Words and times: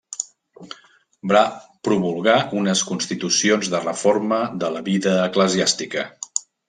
Va 1.31 1.43
promulgar 1.87 2.37
unes 2.61 2.81
constitucions 2.93 3.69
de 3.75 3.83
reforma 3.85 4.41
de 4.65 4.71
la 4.77 4.83
vida 4.89 5.15
eclesiàstica. 5.27 6.07